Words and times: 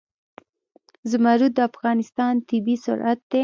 زمرد 1.09 1.51
د 1.57 1.59
افغانستان 1.69 2.33
طبعي 2.49 2.75
ثروت 2.85 3.19
دی. 3.31 3.39